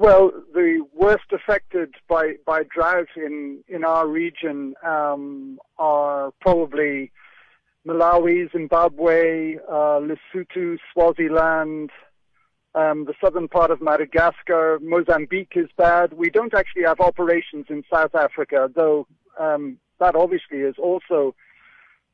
[0.00, 7.10] Well, the worst affected by, by drought in, in our region um, are probably
[7.84, 11.90] Malawi, Zimbabwe, uh, Lesotho, Swaziland,
[12.76, 14.78] um, the southern part of Madagascar.
[14.80, 16.12] Mozambique is bad.
[16.12, 21.34] We don't actually have operations in South Africa, though um, that obviously has also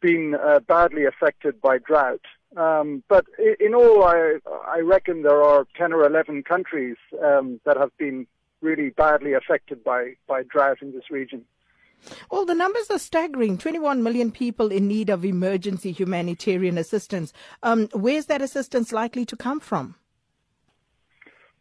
[0.00, 2.20] been uh, badly affected by drought.
[2.56, 3.26] Um, but
[3.60, 8.26] in all, I, I reckon there are 10 or 11 countries um, that have been
[8.60, 11.44] really badly affected by, by drought in this region.
[12.30, 17.32] Well, the numbers are staggering 21 million people in need of emergency humanitarian assistance.
[17.62, 19.94] Um, where's that assistance likely to come from?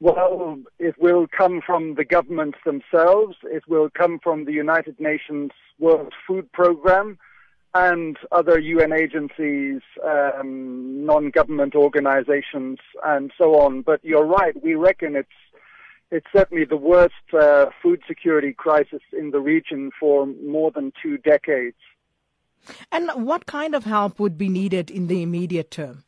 [0.00, 3.36] Well, it will come from the governments themselves.
[3.44, 7.18] It will come from the United Nations World Food Programme
[7.74, 13.82] and other UN agencies, um, non-government organizations, and so on.
[13.82, 14.60] But you're right.
[14.62, 15.28] We reckon it's
[16.10, 21.16] it's certainly the worst uh, food security crisis in the region for more than two
[21.16, 21.76] decades.
[22.92, 26.04] And what kind of help would be needed in the immediate term?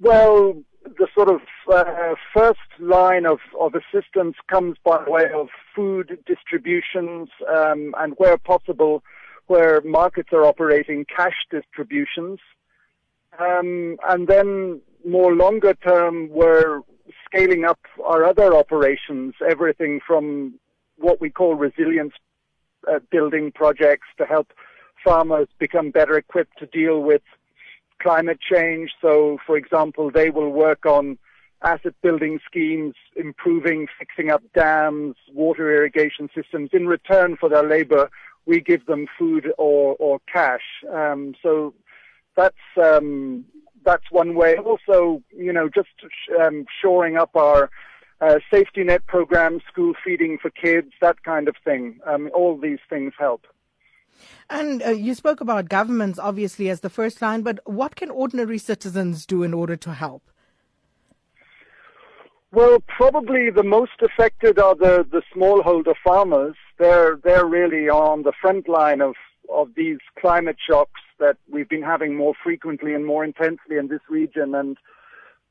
[0.00, 1.40] Well, the sort of
[1.72, 8.38] uh, first line of, of assistance comes by way of food distributions um, and, where
[8.38, 9.04] possible,
[9.50, 12.38] where markets are operating cash distributions.
[13.40, 16.82] Um, and then more longer term, we're
[17.26, 20.54] scaling up our other operations, everything from
[20.98, 22.12] what we call resilience
[22.88, 24.52] uh, building projects to help
[25.04, 27.22] farmers become better equipped to deal with
[28.00, 28.90] climate change.
[29.02, 31.18] So, for example, they will work on
[31.62, 36.70] asset building schemes, improving, fixing up dams, water irrigation systems.
[36.72, 38.10] In return for their labor,
[38.50, 40.66] we give them food or, or cash.
[40.92, 41.72] Um, so
[42.36, 43.44] that's um,
[43.84, 44.56] that's one way.
[44.56, 45.88] Also, you know, just
[46.38, 47.70] um, shoring up our
[48.20, 52.00] uh, safety net programs, school feeding for kids, that kind of thing.
[52.06, 53.46] Um, all these things help.
[54.50, 58.58] And uh, you spoke about governments, obviously, as the first line, but what can ordinary
[58.58, 60.29] citizens do in order to help?
[62.52, 66.56] Well, probably the most affected are the, the smallholder farmers.
[66.78, 69.14] They're, they're really on the front line of,
[69.48, 74.00] of these climate shocks that we've been having more frequently and more intensely in this
[74.08, 74.56] region.
[74.56, 74.78] And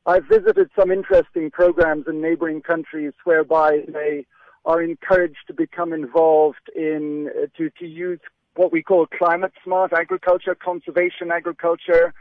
[0.06, 4.26] I've visited some interesting programs in neighboring countries whereby they
[4.66, 8.20] are encouraged to become involved in, uh, to, to use
[8.56, 12.14] what we call climate smart agriculture, conservation agriculture,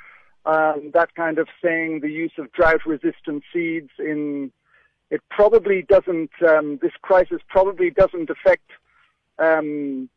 [0.46, 4.52] um, that kind of thing, the use of drought resistant seeds in
[5.10, 8.70] it probably doesn't, um, this crisis probably doesn't affect
[9.38, 10.08] um,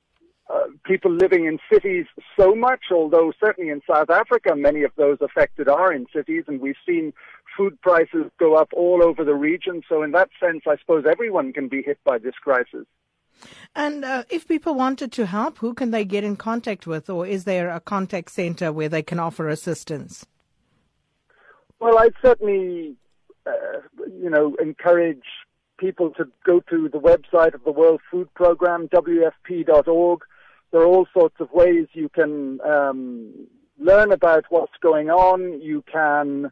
[0.52, 2.06] uh, people living in cities
[2.38, 6.60] so much, although certainly in South Africa, many of those affected are in cities, and
[6.60, 7.14] we've seen
[7.56, 9.82] food prices go up all over the region.
[9.88, 12.86] So, in that sense, I suppose everyone can be hit by this crisis.
[13.76, 17.26] And uh, if people wanted to help, who can they get in contact with, or
[17.26, 20.26] is there a contact center where they can offer assistance?
[21.80, 22.96] Well, I'd certainly
[23.46, 25.24] you know, encourage
[25.78, 30.20] people to go to the website of the World Food Programme, WFP.org.
[30.72, 33.48] There are all sorts of ways you can um,
[33.80, 35.62] learn about what's going on.
[35.62, 36.52] You can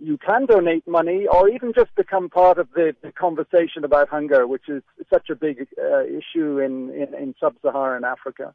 [0.00, 4.46] you can donate money or even just become part of the, the conversation about hunger,
[4.46, 8.54] which is such a big uh, issue in, in, in sub-Saharan Africa.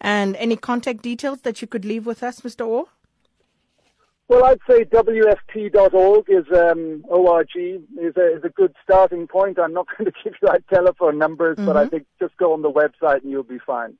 [0.00, 2.66] And any contact details that you could leave with us, Mr.
[2.66, 2.86] Orr?
[4.28, 9.58] Well, I'd say WFP.org is um, org is a, is a good starting point.
[9.58, 11.66] I'm not going to give you our telephone numbers, mm-hmm.
[11.66, 11.90] but I mm-hmm.
[11.90, 13.96] think just go on the website and you'll be fine.